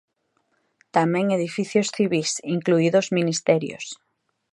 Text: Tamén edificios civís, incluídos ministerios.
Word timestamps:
Tamén 0.95 1.25
edificios 1.37 1.87
civís, 1.95 2.31
incluídos 2.55 3.07
ministerios. 3.17 3.85